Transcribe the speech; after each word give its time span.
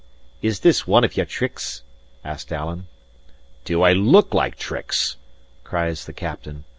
"Is 0.41 0.61
this 0.61 0.87
one 0.87 1.03
of 1.03 1.15
your 1.15 1.27
tricks?" 1.27 1.83
asked 2.25 2.51
Alan. 2.51 2.87
"Do 3.65 3.83
I 3.83 3.93
look 3.93 4.33
like 4.33 4.55
tricks?" 4.57 5.15
cries 5.63 6.05
the 6.05 6.11
captain. 6.13 6.63